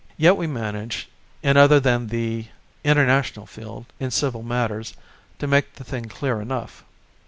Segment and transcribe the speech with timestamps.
[0.17, 1.07] Yet we manage,
[1.43, 2.47] in other than the
[2.83, 4.95] international field, in civil matters,
[5.37, 6.83] to make the thing clear enough.